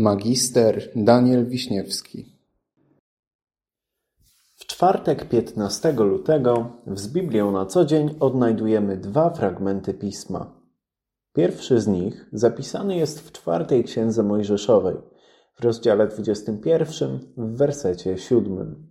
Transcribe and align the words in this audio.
Magister 0.00 0.92
Daniel 0.96 1.46
Wiśniewski 1.46 2.36
W 4.56 4.66
czwartek 4.66 5.28
15 5.28 5.92
lutego 5.92 6.72
z 6.86 7.08
Biblią 7.08 7.52
na 7.52 7.66
co 7.66 7.84
dzień 7.84 8.14
odnajdujemy 8.20 8.96
dwa 8.96 9.30
fragmenty 9.30 9.94
Pisma. 9.94 10.62
Pierwszy 11.32 11.80
z 11.80 11.86
nich 11.86 12.28
zapisany 12.32 12.96
jest 12.96 13.20
w 13.20 13.32
czwartej 13.32 13.84
księdze 13.84 14.22
Mojżeszowej, 14.22 14.96
w 15.54 15.64
rozdziale 15.64 16.08
21, 16.08 17.18
w 17.36 17.56
wersecie 17.56 18.18
7. 18.18 18.88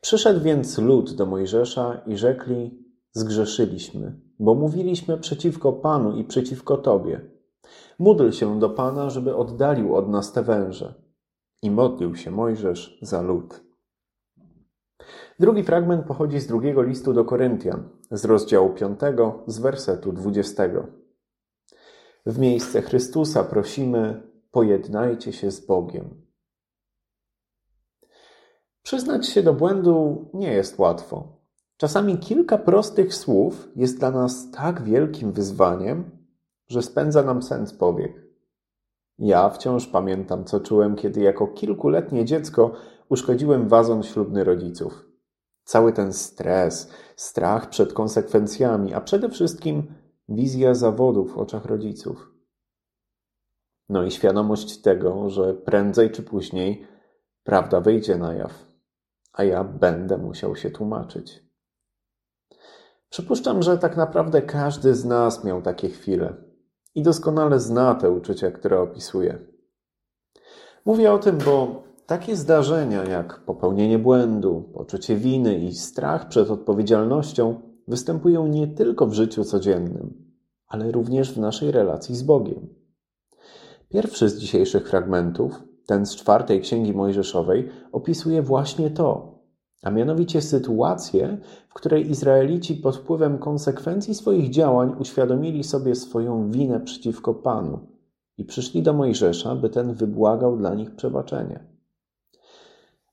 Przyszedł 0.00 0.40
więc 0.40 0.78
lud 0.78 1.14
do 1.14 1.26
Mojżesza 1.26 2.02
i 2.06 2.16
rzekli: 2.16 2.84
Zgrzeszyliśmy, 3.12 4.20
bo 4.38 4.54
mówiliśmy 4.54 5.18
przeciwko 5.18 5.72
Panu 5.72 6.16
i 6.16 6.24
przeciwko 6.24 6.76
Tobie. 6.76 7.35
Módl 7.98 8.30
się 8.30 8.58
do 8.58 8.70
Pana, 8.70 9.10
żeby 9.10 9.36
oddalił 9.36 9.96
od 9.96 10.08
nas 10.08 10.32
te 10.32 10.42
węże. 10.42 10.94
I 11.62 11.70
modlił 11.70 12.16
się 12.16 12.30
Mojżesz 12.30 12.98
za 13.02 13.22
lud. 13.22 13.64
Drugi 15.40 15.62
fragment 15.62 16.06
pochodzi 16.06 16.40
z 16.40 16.46
drugiego 16.46 16.82
listu 16.82 17.12
do 17.12 17.24
Koryntian, 17.24 17.88
z 18.10 18.24
rozdziału 18.24 18.74
5, 18.74 19.00
z 19.46 19.58
wersetu 19.58 20.12
20. 20.12 20.62
W 22.26 22.38
miejsce 22.38 22.82
Chrystusa 22.82 23.44
prosimy: 23.44 24.22
pojednajcie 24.50 25.32
się 25.32 25.50
z 25.50 25.66
Bogiem. 25.66 26.26
Przyznać 28.82 29.28
się 29.28 29.42
do 29.42 29.54
błędu 29.54 30.30
nie 30.34 30.52
jest 30.52 30.78
łatwo. 30.78 31.36
Czasami 31.76 32.18
kilka 32.18 32.58
prostych 32.58 33.14
słów 33.14 33.68
jest 33.76 33.98
dla 33.98 34.10
nas 34.10 34.50
tak 34.50 34.82
wielkim 34.82 35.32
wyzwaniem, 35.32 36.15
że 36.68 36.82
spędza 36.82 37.22
nam 37.22 37.42
sen 37.42 37.66
z 37.66 37.74
powiek. 37.74 38.26
Ja 39.18 39.48
wciąż 39.48 39.86
pamiętam, 39.86 40.44
co 40.44 40.60
czułem, 40.60 40.96
kiedy 40.96 41.20
jako 41.20 41.46
kilkuletnie 41.46 42.24
dziecko 42.24 42.72
uszkodziłem 43.08 43.68
wazon 43.68 44.02
ślubny 44.02 44.44
rodziców. 44.44 45.04
Cały 45.64 45.92
ten 45.92 46.12
stres, 46.12 46.90
strach 47.16 47.68
przed 47.68 47.92
konsekwencjami, 47.92 48.94
a 48.94 49.00
przede 49.00 49.28
wszystkim 49.28 49.94
wizja 50.28 50.74
zawodu 50.74 51.24
w 51.24 51.38
oczach 51.38 51.64
rodziców. 51.64 52.30
No 53.88 54.02
i 54.02 54.10
świadomość 54.10 54.80
tego, 54.80 55.30
że 55.30 55.54
prędzej 55.54 56.10
czy 56.10 56.22
później 56.22 56.86
prawda 57.44 57.80
wyjdzie 57.80 58.18
na 58.18 58.34
jaw, 58.34 58.66
a 59.32 59.44
ja 59.44 59.64
będę 59.64 60.18
musiał 60.18 60.56
się 60.56 60.70
tłumaczyć. 60.70 61.42
Przypuszczam, 63.08 63.62
że 63.62 63.78
tak 63.78 63.96
naprawdę 63.96 64.42
każdy 64.42 64.94
z 64.94 65.04
nas 65.04 65.44
miał 65.44 65.62
takie 65.62 65.88
chwile 65.88 66.45
i 66.96 67.02
doskonale 67.02 67.60
zna 67.60 67.94
te 67.94 68.10
uczucia, 68.10 68.50
które 68.50 68.80
opisuje. 68.80 69.38
Mówię 70.84 71.12
o 71.12 71.18
tym, 71.18 71.38
bo 71.38 71.82
takie 72.06 72.36
zdarzenia 72.36 73.04
jak 73.04 73.40
popełnienie 73.40 73.98
błędu, 73.98 74.70
poczucie 74.74 75.16
winy 75.16 75.58
i 75.58 75.72
strach 75.72 76.28
przed 76.28 76.50
odpowiedzialnością 76.50 77.60
występują 77.88 78.46
nie 78.46 78.66
tylko 78.66 79.06
w 79.06 79.12
życiu 79.12 79.44
codziennym, 79.44 80.32
ale 80.68 80.92
również 80.92 81.32
w 81.32 81.38
naszej 81.38 81.70
relacji 81.70 82.16
z 82.16 82.22
Bogiem. 82.22 82.68
Pierwszy 83.88 84.28
z 84.28 84.38
dzisiejszych 84.38 84.88
fragmentów, 84.88 85.62
ten 85.86 86.06
z 86.06 86.16
czwartej 86.16 86.60
księgi 86.60 86.94
Mojżeszowej, 86.94 87.68
opisuje 87.92 88.42
właśnie 88.42 88.90
to, 88.90 89.35
a 89.82 89.90
mianowicie 89.90 90.42
sytuację, 90.42 91.38
w 91.68 91.74
której 91.74 92.10
Izraelici 92.10 92.74
pod 92.74 92.96
wpływem 92.96 93.38
konsekwencji 93.38 94.14
swoich 94.14 94.50
działań 94.50 94.96
uświadomili 94.98 95.64
sobie 95.64 95.94
swoją 95.94 96.50
winę 96.50 96.80
przeciwko 96.80 97.34
Panu 97.34 97.78
i 98.38 98.44
przyszli 98.44 98.82
do 98.82 98.92
Mojżesza, 98.92 99.54
by 99.54 99.70
ten 99.70 99.94
wybłagał 99.94 100.56
dla 100.56 100.74
nich 100.74 100.96
przebaczenie. 100.96 101.64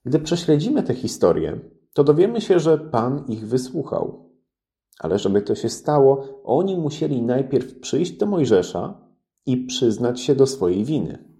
Gdy 0.05 0.19
prześledzimy 0.19 0.83
tę 0.83 0.93
historię, 0.93 1.59
to 1.93 2.03
dowiemy 2.03 2.41
się, 2.41 2.59
że 2.59 2.77
Pan 2.77 3.25
ich 3.27 3.47
wysłuchał. 3.47 4.29
Ale 4.99 5.19
żeby 5.19 5.41
to 5.41 5.55
się 5.55 5.69
stało, 5.69 6.41
oni 6.43 6.77
musieli 6.77 7.21
najpierw 7.21 7.79
przyjść 7.79 8.11
do 8.11 8.25
Mojżesza 8.25 9.01
i 9.45 9.57
przyznać 9.57 10.21
się 10.21 10.35
do 10.35 10.47
swojej 10.47 10.85
winy. 10.85 11.32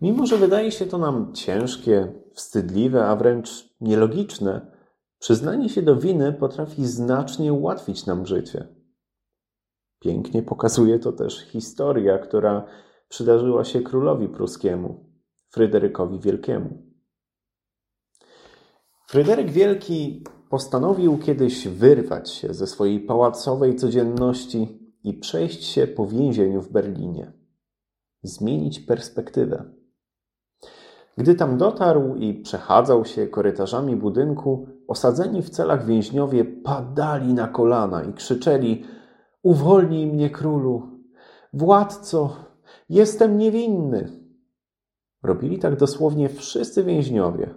Mimo, 0.00 0.26
że 0.26 0.36
wydaje 0.36 0.72
się 0.72 0.86
to 0.86 0.98
nam 0.98 1.34
ciężkie, 1.34 2.12
wstydliwe, 2.34 3.06
a 3.06 3.16
wręcz 3.16 3.74
nielogiczne, 3.80 4.70
przyznanie 5.18 5.68
się 5.68 5.82
do 5.82 5.96
winy 5.96 6.32
potrafi 6.32 6.86
znacznie 6.86 7.52
ułatwić 7.52 8.06
nam 8.06 8.26
życie. 8.26 8.68
Pięknie 10.00 10.42
pokazuje 10.42 10.98
to 10.98 11.12
też 11.12 11.40
historia, 11.40 12.18
która 12.18 12.66
przydarzyła 13.08 13.64
się 13.64 13.82
królowi 13.82 14.28
pruskiemu, 14.28 15.12
Fryderykowi 15.50 16.20
Wielkiemu. 16.20 16.82
Fryderyk 19.08 19.50
Wielki 19.50 20.24
postanowił 20.50 21.18
kiedyś 21.18 21.68
wyrwać 21.68 22.30
się 22.30 22.54
ze 22.54 22.66
swojej 22.66 23.00
pałacowej 23.00 23.76
codzienności 23.76 24.92
i 25.04 25.14
przejść 25.14 25.64
się 25.64 25.86
po 25.86 26.06
więzieniu 26.06 26.62
w 26.62 26.72
Berlinie. 26.72 27.32
Zmienić 28.22 28.80
perspektywę. 28.80 29.77
Gdy 31.18 31.34
tam 31.34 31.58
dotarł 31.58 32.14
i 32.14 32.34
przechadzał 32.34 33.04
się 33.04 33.26
korytarzami 33.26 33.96
budynku, 33.96 34.68
osadzeni 34.88 35.42
w 35.42 35.50
celach 35.50 35.86
więźniowie 35.86 36.44
padali 36.44 37.34
na 37.34 37.48
kolana 37.48 38.02
i 38.02 38.12
krzyczeli: 38.12 38.84
Uwolnij 39.42 40.06
mnie, 40.06 40.30
królu! 40.30 40.82
Władco! 41.52 42.36
Jestem 42.88 43.38
niewinny! 43.38 44.12
Robili 45.22 45.58
tak 45.58 45.76
dosłownie 45.76 46.28
wszyscy 46.28 46.84
więźniowie, 46.84 47.54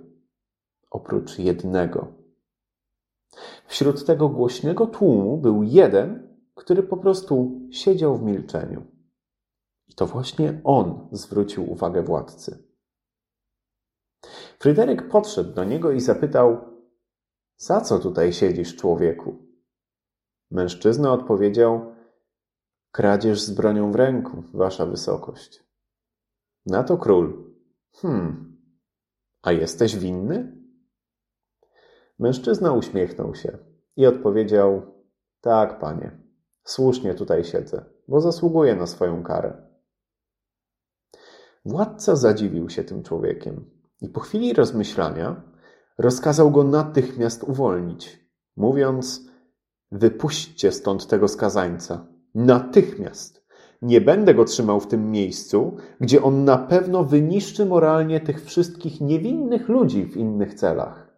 oprócz 0.90 1.40
jednego. 1.40 2.08
Wśród 3.68 4.06
tego 4.06 4.30
głośnego 4.30 4.88
tłumu 4.88 5.38
był 5.38 5.64
jeden, 5.64 6.38
który 6.56 6.84
po 6.84 6.98
prostu 6.98 7.62
siedział 7.72 8.18
w 8.18 8.24
milczeniu. 8.24 8.84
I 9.88 9.94
to 9.94 10.06
właśnie 10.06 10.62
on 10.64 11.08
zwrócił 11.12 11.72
uwagę 11.72 12.04
władcy. 12.04 12.71
Fryderyk 14.62 15.10
podszedł 15.10 15.54
do 15.54 15.64
niego 15.64 15.92
i 15.92 16.02
zapytał: 16.02 16.58
Za 17.58 17.82
co 17.82 18.00
tutaj 18.00 18.34
siedzisz, 18.34 18.76
człowieku? 18.76 19.38
Mężczyzna 20.52 21.14
odpowiedział: 21.14 21.96
Kradzież 22.92 23.42
z 23.42 23.52
bronią 23.52 23.92
w 23.92 23.96
ręku, 23.96 24.44
wasza 24.54 24.86
wysokość. 24.86 25.64
Na 26.66 26.84
to 26.84 26.98
król: 26.98 27.54
Hmm, 27.96 28.58
a 29.42 29.52
jesteś 29.52 29.98
winny? 29.98 30.58
Mężczyzna 32.20 32.74
uśmiechnął 32.74 33.36
się 33.36 33.58
i 33.96 34.06
odpowiedział: 34.06 34.82
Tak, 35.42 35.80
panie, 35.80 36.20
słusznie 36.64 37.16
tutaj 37.16 37.44
siedzę, 37.44 37.86
bo 38.08 38.22
zasługuję 38.22 38.76
na 38.76 38.88
swoją 38.88 39.24
karę. 39.24 39.68
Władca 41.66 42.16
zadziwił 42.16 42.70
się 42.70 42.84
tym 42.84 43.04
człowiekiem 43.04 43.81
i 44.02 44.10
po 44.10 44.20
chwili 44.20 44.54
rozmyślania 44.54 45.42
rozkazał 45.98 46.52
go 46.52 46.64
natychmiast 46.64 47.44
uwolnić, 47.44 48.20
mówiąc: 48.56 49.32
Wypuśćcie 49.92 50.72
stąd 50.72 51.08
tego 51.08 51.28
skazańca. 51.28 52.08
Natychmiast. 52.36 53.42
Nie 53.82 54.02
będę 54.02 54.34
go 54.34 54.46
trzymał 54.46 54.80
w 54.80 54.88
tym 54.88 55.12
miejscu, 55.12 55.78
gdzie 56.00 56.24
on 56.24 56.46
na 56.46 56.58
pewno 56.58 57.04
wyniszczy 57.04 57.66
moralnie 57.66 58.20
tych 58.20 58.46
wszystkich 58.46 59.02
niewinnych 59.02 59.70
ludzi 59.70 60.06
w 60.06 60.18
innych 60.18 60.54
celach. 60.54 61.12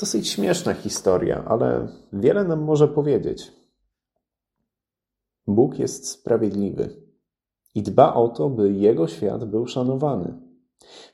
Dosyć 0.00 0.28
śmieszna 0.28 0.74
historia, 0.74 1.44
ale 1.44 1.88
wiele 2.12 2.44
nam 2.44 2.62
może 2.62 2.88
powiedzieć. 2.88 3.52
Bóg 5.46 5.78
jest 5.78 6.08
sprawiedliwy 6.08 7.03
i 7.74 7.82
dba 7.82 8.14
o 8.14 8.28
to, 8.28 8.50
by 8.50 8.72
jego 8.72 9.08
świat 9.08 9.44
był 9.44 9.66
szanowany. 9.66 10.34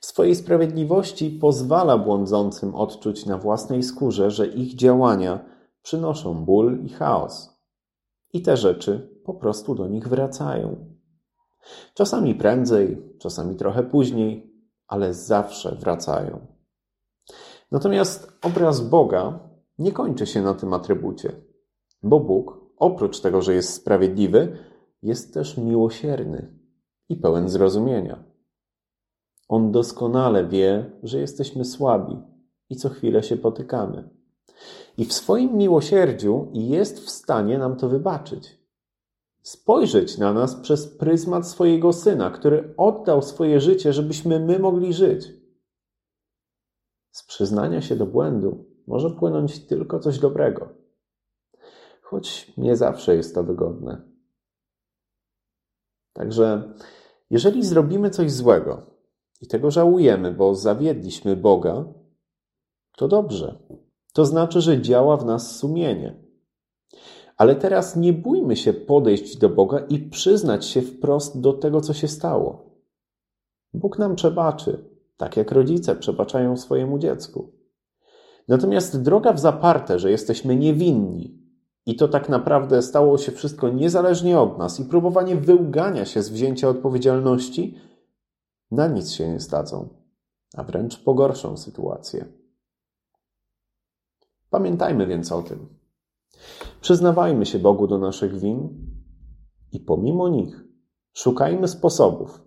W 0.00 0.06
swojej 0.06 0.34
sprawiedliwości 0.36 1.30
pozwala 1.30 1.98
błądzącym 1.98 2.74
odczuć 2.74 3.26
na 3.26 3.38
własnej 3.38 3.82
skórze, 3.82 4.30
że 4.30 4.46
ich 4.46 4.74
działania 4.74 5.44
przynoszą 5.82 6.44
ból 6.44 6.84
i 6.84 6.88
chaos. 6.88 7.60
I 8.32 8.42
te 8.42 8.56
rzeczy 8.56 9.20
po 9.24 9.34
prostu 9.34 9.74
do 9.74 9.88
nich 9.88 10.08
wracają. 10.08 10.76
Czasami 11.94 12.34
prędzej, 12.34 13.02
czasami 13.18 13.56
trochę 13.56 13.82
później, 13.82 14.54
ale 14.88 15.14
zawsze 15.14 15.74
wracają. 15.74 16.46
Natomiast 17.70 18.32
obraz 18.42 18.80
Boga 18.80 19.38
nie 19.78 19.92
kończy 19.92 20.26
się 20.26 20.42
na 20.42 20.54
tym 20.54 20.74
atrybucie, 20.74 21.32
bo 22.02 22.20
Bóg, 22.20 22.60
oprócz 22.76 23.20
tego, 23.20 23.42
że 23.42 23.54
jest 23.54 23.74
sprawiedliwy, 23.74 24.58
jest 25.02 25.34
też 25.34 25.56
miłosierny 25.56 26.54
i 27.08 27.16
pełen 27.16 27.48
zrozumienia. 27.48 28.24
On 29.48 29.72
doskonale 29.72 30.46
wie, 30.48 30.90
że 31.02 31.20
jesteśmy 31.20 31.64
słabi 31.64 32.16
i 32.68 32.76
co 32.76 32.88
chwilę 32.88 33.22
się 33.22 33.36
potykamy. 33.36 34.08
I 34.98 35.04
w 35.04 35.12
swoim 35.12 35.56
miłosierdziu 35.56 36.48
jest 36.52 37.00
w 37.00 37.10
stanie 37.10 37.58
nam 37.58 37.76
to 37.76 37.88
wybaczyć. 37.88 38.60
spojrzeć 39.42 40.18
na 40.18 40.32
nas 40.32 40.54
przez 40.56 40.86
pryzmat 40.86 41.48
swojego 41.48 41.92
syna, 41.92 42.30
który 42.30 42.74
oddał 42.76 43.22
swoje 43.22 43.60
życie, 43.60 43.92
żebyśmy 43.92 44.40
my 44.40 44.58
mogli 44.58 44.92
żyć. 44.92 45.32
Z 47.10 47.26
przyznania 47.26 47.80
się 47.80 47.96
do 47.96 48.06
błędu 48.06 48.64
może 48.86 49.10
płynąć 49.10 49.66
tylko 49.66 49.98
coś 49.98 50.18
dobrego, 50.18 50.68
choć 52.02 52.52
nie 52.56 52.76
zawsze 52.76 53.16
jest 53.16 53.34
to 53.34 53.44
wygodne. 53.44 54.09
Także, 56.20 56.72
jeżeli 57.30 57.64
zrobimy 57.64 58.10
coś 58.10 58.32
złego 58.32 58.82
i 59.40 59.46
tego 59.46 59.70
żałujemy, 59.70 60.32
bo 60.32 60.54
zawiedliśmy 60.54 61.36
Boga, 61.36 61.84
to 62.96 63.08
dobrze. 63.08 63.58
To 64.12 64.24
znaczy, 64.24 64.60
że 64.60 64.82
działa 64.82 65.16
w 65.16 65.24
nas 65.24 65.56
sumienie. 65.56 66.16
Ale 67.36 67.56
teraz 67.56 67.96
nie 67.96 68.12
bójmy 68.12 68.56
się 68.56 68.72
podejść 68.72 69.36
do 69.36 69.48
Boga 69.48 69.78
i 69.78 69.98
przyznać 69.98 70.66
się 70.66 70.82
wprost 70.82 71.40
do 71.40 71.52
tego, 71.52 71.80
co 71.80 71.94
się 71.94 72.08
stało. 72.08 72.70
Bóg 73.74 73.98
nam 73.98 74.14
przebaczy, 74.14 74.84
tak 75.16 75.36
jak 75.36 75.52
rodzice 75.52 75.96
przebaczają 75.96 76.56
swojemu 76.56 76.98
dziecku. 76.98 77.52
Natomiast 78.48 79.02
droga 79.02 79.32
w 79.32 79.40
zaparte, 79.40 79.98
że 79.98 80.10
jesteśmy 80.10 80.56
niewinni 80.56 81.39
i 81.86 81.96
to 81.96 82.08
tak 82.08 82.28
naprawdę 82.28 82.82
stało 82.82 83.18
się 83.18 83.32
wszystko 83.32 83.68
niezależnie 83.68 84.40
od 84.40 84.58
nas 84.58 84.80
i 84.80 84.84
próbowanie 84.84 85.36
wyłgania 85.36 86.04
się 86.04 86.22
z 86.22 86.28
wzięcia 86.28 86.68
odpowiedzialności, 86.68 87.78
na 88.70 88.86
nic 88.86 89.10
się 89.10 89.28
nie 89.28 89.40
stadzą, 89.40 89.88
a 90.56 90.64
wręcz 90.64 91.04
pogorszą 91.04 91.56
sytuację. 91.56 92.26
Pamiętajmy 94.50 95.06
więc 95.06 95.32
o 95.32 95.42
tym. 95.42 95.68
Przyznawajmy 96.80 97.46
się 97.46 97.58
Bogu 97.58 97.86
do 97.86 97.98
naszych 97.98 98.38
win 98.38 98.86
i 99.72 99.80
pomimo 99.80 100.28
nich 100.28 100.64
szukajmy 101.12 101.68
sposobów, 101.68 102.42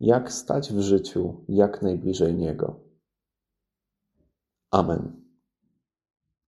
jak 0.00 0.32
stać 0.32 0.72
w 0.72 0.80
życiu 0.80 1.44
jak 1.48 1.82
najbliżej 1.82 2.34
Niego. 2.34 2.80
Amen. 4.70 5.27